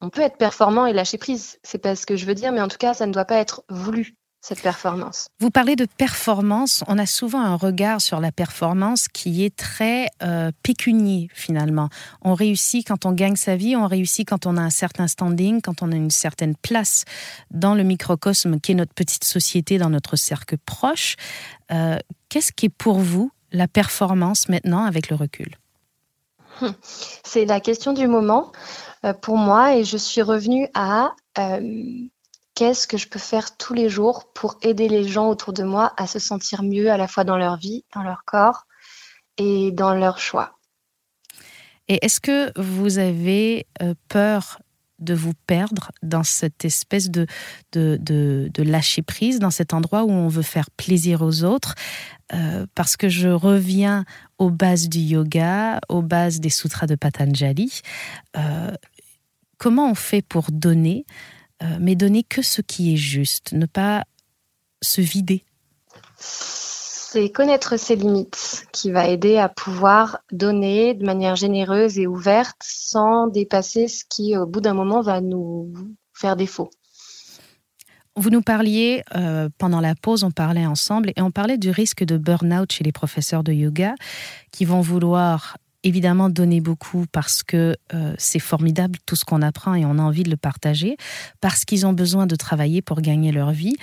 On 0.01 0.09
peut 0.09 0.23
être 0.23 0.37
performant 0.37 0.87
et 0.87 0.93
lâcher 0.93 1.19
prise, 1.19 1.59
c'est 1.65 1.79
pas 1.79 1.97
ce 1.97 2.07
que 2.07 2.15
je 2.15 2.25
veux 2.25 2.35
dire, 2.35 2.53
mais 2.53 2.61
en 2.61 2.69
tout 2.69 2.79
cas, 2.79 2.95
ça 2.95 3.07
ne 3.07 3.13
doit 3.13 3.25
pas 3.25 3.39
être 3.39 3.65
voulu 3.69 4.15
cette 4.41 4.63
performance. 4.63 5.29
Vous 5.41 5.51
parlez 5.51 5.75
de 5.75 5.85
performance. 5.85 6.85
On 6.87 6.99
a 6.99 7.07
souvent 7.07 7.41
un 7.41 7.57
regard 7.57 8.01
sur 8.01 8.21
la 8.21 8.31
performance 8.31 9.09
qui 9.09 9.45
est 9.45 9.55
très 9.55 10.09
euh, 10.23 10.53
pécunier 10.63 11.29
finalement. 11.35 11.89
On 12.23 12.35
réussit 12.35 12.87
quand 12.87 13.05
on 13.05 13.13
gagne 13.13 13.37
sa 13.37 13.57
vie, 13.57 13.75
on 13.75 13.87
réussit 13.87 14.29
quand 14.29 14.47
on 14.47 14.57
a 14.57 14.61
un 14.61 14.71
certain 14.71 15.09
standing, 15.09 15.61
quand 15.61 15.83
on 15.83 15.91
a 15.91 15.97
une 15.97 16.11
certaine 16.11 16.55
place 16.57 17.05
dans 17.51 17.75
le 17.75 17.83
microcosme 17.83 18.61
qui 18.61 18.73
est 18.73 18.75
notre 18.77 18.95
petite 18.95 19.25
société, 19.25 19.79
dans 19.79 19.91
notre 19.91 20.17
cercle 20.17 20.57
proche. 20.59 21.17
Euh, 21.73 21.99
qu'est-ce 22.29 22.53
qui 22.53 22.67
est 22.67 22.71
pour 22.71 22.99
vous 23.01 23.33
la 23.51 23.67
performance 23.67 24.49
maintenant 24.49 24.85
avec 24.85 25.11
le 25.11 25.17
recul? 25.17 25.57
Hum, 26.61 26.75
C'est 27.25 27.45
la 27.45 27.61
question 27.61 27.93
du 27.93 28.07
moment 28.07 28.53
euh, 29.05 29.13
pour 29.13 29.37
moi 29.37 29.75
et 29.75 29.85
je 29.85 29.97
suis 29.97 30.23
revenue 30.23 30.69
à 30.75 31.13
qu'est-ce 32.59 32.89
que 32.89 32.97
je 32.97 33.07
peux 33.07 33.21
faire 33.21 33.57
tous 33.57 33.73
les 33.73 33.89
jours 33.89 34.33
pour 34.35 34.59
aider 34.63 34.89
les 34.89 35.07
gens 35.07 35.29
autour 35.29 35.53
de 35.53 35.63
moi 35.63 35.95
à 35.97 36.09
se 36.09 36.19
sentir 36.19 36.65
mieux 36.65 36.91
à 36.91 36.97
la 36.97 37.07
fois 37.07 37.23
dans 37.23 37.37
leur 37.37 37.57
vie, 37.57 37.85
dans 37.95 38.03
leur 38.03 38.25
corps 38.25 38.67
et 39.37 39.71
dans 39.71 39.95
leur 39.95 40.19
choix. 40.19 40.59
Et 41.87 42.05
est-ce 42.05 42.19
que 42.19 42.51
vous 42.61 42.99
avez 42.99 43.69
euh, 43.81 43.95
peur 44.09 44.59
de 44.99 45.15
vous 45.15 45.35
perdre 45.47 45.93
dans 46.03 46.25
cette 46.25 46.65
espèce 46.65 47.11
de, 47.11 47.27
de, 47.71 48.63
lâcher 48.65 49.03
prise, 49.03 49.39
dans 49.39 49.53
cet 49.53 49.73
endroit 49.73 50.03
où 50.03 50.11
on 50.11 50.27
veut 50.27 50.43
faire 50.43 50.73
plaisir 50.73 51.23
aux 51.23 51.45
autres? 51.45 51.77
Euh, 52.35 52.67
Parce 52.75 52.97
que 52.97 53.09
je 53.09 53.29
reviens 53.29 54.05
aux 54.39 54.51
bases 54.51 54.89
du 54.89 54.99
yoga, 54.99 55.79
aux 55.89 56.03
bases 56.03 56.41
des 56.41 56.51
sutras 56.51 56.89
de 56.89 56.97
Patanjali. 56.97 57.83
Euh, 58.37 58.73
comment 59.59 59.89
on 59.89 59.95
fait 59.95 60.23
pour 60.23 60.47
donner 60.51 61.07
euh, 61.63 61.79
mais 61.81 61.95
donner 61.95 62.23
que 62.23 62.43
ce 62.43 62.63
qui 62.63 62.95
est 62.95 62.97
juste, 62.97 63.53
ne 63.53 63.67
pas 63.67 64.05
se 64.83 65.01
vider. 65.01 65.45
C'est 66.19 67.31
connaître 67.31 67.79
ses 67.79 67.97
limites 67.97 68.67
qui 68.73 68.91
va 68.91 69.09
aider 69.09 69.39
à 69.39 69.49
pouvoir 69.49 70.19
donner 70.31 70.95
de 70.95 71.05
manière 71.05 71.37
généreuse 71.37 71.99
et 71.99 72.07
ouverte 72.07 72.59
sans 72.63 73.27
dépasser 73.29 73.89
ce 73.89 74.05
qui, 74.09 74.37
au 74.37 74.47
bout 74.47 74.61
d'un 74.61 74.75
moment, 74.75 75.01
va 75.01 75.21
nous 75.21 75.73
faire 76.13 76.37
défaut. 76.37 76.71
Vous 78.15 78.31
nous 78.31 78.43
parliez, 78.43 79.05
euh, 79.15 79.49
pendant 79.59 79.81
la 79.81 79.95
pause, 79.95 80.25
on 80.25 80.33
parlait 80.33 80.67
ensemble 80.67 81.13
et 81.15 81.23
on 81.23 81.31
parlait 81.31 81.57
du 81.57 81.71
risque 81.71 82.03
de 82.03 82.19
burn-out 82.19 82.73
chez 82.73 82.83
les 82.83 82.91
professeurs 82.91 83.45
de 83.45 83.53
yoga 83.53 83.95
qui 84.51 84.65
vont 84.65 84.81
vouloir 84.81 85.57
évidemment 85.85 86.29
donner 86.29 86.61
beaucoup 86.61 87.07
parce 87.13 87.43
que 87.43 87.77
euh, 87.95 88.15
c'est 88.19 88.39
formidable 88.39 88.99
tout 89.07 89.17
ce 89.17 89.25
qu'on 89.25 89.43
apprend 89.43 89.75
et 89.75 89.85
on 89.85 89.99
a 89.99 90.03
envie 90.03 90.23
de 90.23 90.31
le 90.31 90.37
partager, 90.37 90.97
parce 91.41 91.65
qu'ils 91.65 91.87
ont 91.87 91.93
besoin 91.93 92.27
de 92.27 92.37
travailler 92.37 92.83
pour 92.83 93.01
gagner 93.01 93.33
leur 93.33 93.53
vie. 93.53 93.77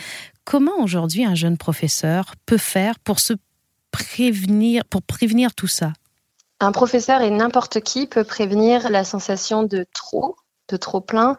Comment 0.44 0.80
aujourd'hui 0.80 1.26
un 1.26 1.36
jeune 1.36 1.58
professeur 1.58 2.36
peut 2.46 2.58
faire 2.58 3.00
pour 3.00 3.20
se 3.20 3.34
prévenir, 3.92 4.84
pour 4.86 5.02
prévenir 5.02 5.54
tout 5.56 5.68
ça? 5.68 5.94
Un 6.60 6.72
professeur 6.72 7.22
et 7.22 7.30
n'importe 7.30 7.82
qui 7.82 8.08
peut 8.08 8.24
prévenir 8.24 8.90
la 8.90 9.04
sensation 9.04 9.64
de 9.64 9.86
trop, 9.94 10.36
de 10.70 10.78
trop 10.78 11.02
plein, 11.02 11.38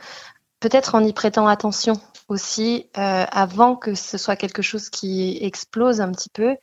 peut-être 0.60 0.94
en 0.94 1.04
y 1.04 1.12
prêtant 1.12 1.46
attention 1.46 1.94
aussi 2.28 2.88
euh, 2.98 3.24
avant 3.30 3.76
que 3.76 3.94
ce 3.94 4.18
soit 4.18 4.36
quelque 4.36 4.62
chose 4.62 4.90
qui 4.90 5.38
explose 5.40 6.00
un 6.00 6.10
petit 6.10 6.28
peu 6.28 6.56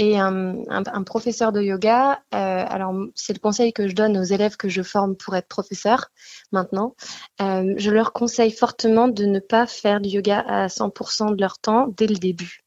et 0.00 0.18
un, 0.18 0.64
professeur 1.04 1.52
de 1.52 1.60
yoga, 1.60 2.22
euh, 2.34 2.64
alors 2.66 2.94
c'est 3.14 3.34
le 3.34 3.38
conseil 3.38 3.74
que 3.74 3.86
je 3.86 3.94
donne 3.94 4.16
aux 4.16 4.22
élèves 4.22 4.56
que 4.56 4.70
je 4.70 4.82
forme 4.82 5.14
pour 5.14 5.36
être 5.36 5.46
professeur 5.46 6.06
maintenant, 6.52 6.94
euh, 7.42 7.74
je 7.76 7.90
leur 7.90 8.14
conseille 8.14 8.50
fortement 8.50 9.08
de 9.08 9.26
ne 9.26 9.40
pas 9.40 9.66
faire 9.66 10.00
du 10.00 10.08
yoga 10.08 10.40
à 10.40 10.68
100% 10.68 11.36
de 11.36 11.40
leur 11.42 11.58
temps 11.58 11.88
dès 11.98 12.06
le 12.06 12.14
début. 12.14 12.62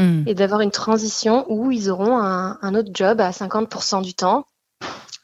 Hmm. 0.00 0.24
Et 0.26 0.34
d'avoir 0.34 0.60
une 0.60 0.72
transition 0.72 1.46
où 1.48 1.70
ils 1.70 1.88
auront 1.88 2.18
un, 2.18 2.58
un 2.60 2.74
autre 2.74 2.90
job 2.92 3.20
à 3.20 3.30
50% 3.30 4.02
du 4.02 4.14
temps 4.14 4.44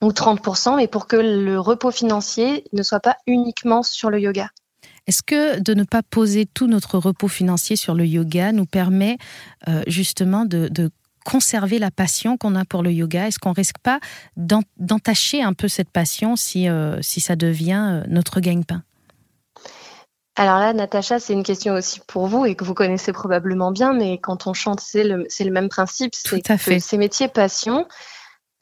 ou 0.01 0.11
30%, 0.11 0.77
mais 0.77 0.87
pour 0.87 1.09
que 1.09 1.17
le 1.17 1.59
repos 1.59 1.91
financier 1.91 2.63
ne 2.73 2.85
soit 2.85 3.01
pas 3.01 3.17
uniquement 3.27 3.83
sur 3.83 4.11
le 4.11 4.21
yoga. 4.21 4.49
Est-ce 5.09 5.25
que 5.25 5.59
de 5.59 5.75
ne 5.75 5.83
pas 5.83 6.05
poser 6.05 6.47
tout 6.47 6.69
notre 6.69 6.99
repos 6.99 7.27
financier 7.27 7.75
sur 7.75 7.95
le 7.95 8.07
yoga 8.07 8.53
nous 8.53 8.67
permet 8.67 9.19
euh, 9.67 9.83
justement 9.89 10.45
de, 10.45 10.69
de, 10.69 10.91
conserver 11.29 11.79
la 11.79 11.91
passion 11.91 12.39
qu'on 12.39 12.55
a 12.55 12.65
pour 12.65 12.83
le 12.83 12.91
yoga? 12.91 13.27
Est-ce 13.27 13.39
qu'on 13.39 13.53
risque 13.53 13.79
pas 13.83 14.01
d'entacher 14.37 15.43
un 15.43 15.53
peu 15.53 15.69
cette 15.69 15.91
passion 15.91 16.37
si, 16.37 16.69
euh, 16.69 17.03
si 17.03 17.21
ça 17.21 17.37
devient 17.37 18.03
euh, 18.03 18.05
notre 18.09 18.41
gagne-pain? 18.41 18.83
Alors 20.37 20.59
là, 20.59 20.73
Natacha, 20.73 21.19
c'est 21.19 21.35
une 21.35 21.43
question 21.43 21.75
aussi 21.75 22.01
pour 22.07 22.29
vous 22.29 22.47
et 22.47 22.55
que 22.55 22.65
vous 22.65 22.73
connaissez 22.73 23.13
probablement 23.13 23.73
bien, 23.73 23.93
mais 23.93 24.19
quand 24.19 24.47
on 24.47 24.55
chante, 24.55 24.81
c'est 24.81 25.05
le, 25.05 25.27
le, 25.39 25.51
même 25.51 25.69
principe. 25.69 26.15
C'est 26.15 26.41
que 26.41 26.79
ces 26.79 26.97
métiers 26.97 27.29
passion, 27.29 27.87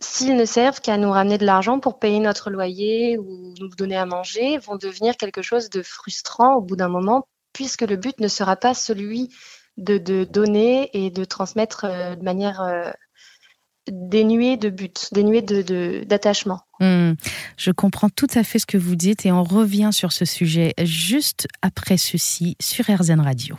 s'ils 0.00 0.34
ne 0.34 0.44
servent 0.44 0.80
qu'à 0.80 0.96
nous 0.96 1.12
ramener 1.12 1.38
de 1.38 1.46
l'argent 1.46 1.78
pour 1.78 2.00
payer 2.00 2.18
notre 2.18 2.50
loyer 2.50 3.16
ou 3.18 3.54
nous 3.60 3.68
donner 3.76 3.96
à 3.96 4.06
manger, 4.06 4.58
vont 4.58 4.76
devenir 4.76 5.16
quelque 5.16 5.42
chose 5.42 5.70
de 5.70 5.82
frustrant 5.82 6.54
au 6.54 6.62
bout 6.62 6.76
d'un 6.76 6.88
moment, 6.88 7.28
puisque 7.52 7.82
le 7.82 7.96
but 7.96 8.18
ne 8.18 8.28
sera 8.28 8.56
pas 8.56 8.74
celui 8.74 9.28
de, 9.76 10.24
donner 10.24 10.90
et 10.92 11.10
de 11.10 11.24
transmettre 11.24 11.84
euh, 11.84 12.16
de 12.16 12.22
manière 12.22 12.60
euh, 12.60 12.90
dénué 13.90 14.56
de 14.56 14.70
but, 14.70 15.08
dénué 15.12 15.42
de, 15.42 16.04
d'attachement. 16.04 16.60
Hmm. 16.80 17.12
je 17.56 17.70
comprends 17.70 18.10
tout 18.10 18.26
à 18.34 18.42
fait 18.42 18.58
ce 18.58 18.66
que 18.66 18.76
vous 18.76 18.96
dites 18.96 19.24
et 19.24 19.32
on 19.32 19.44
revient 19.44 19.90
sur 19.92 20.12
ce 20.12 20.24
sujet 20.24 20.74
juste 20.82 21.48
après 21.62 21.96
ceci 21.96 22.56
sur 22.60 22.84
RZN 22.88 23.20
Radio. 23.20 23.56